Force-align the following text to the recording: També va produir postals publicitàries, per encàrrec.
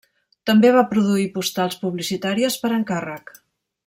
També 0.49 0.69
va 0.75 0.83
produir 0.93 1.27
postals 1.37 1.77
publicitàries, 1.85 2.57
per 2.65 2.73
encàrrec. 2.83 3.31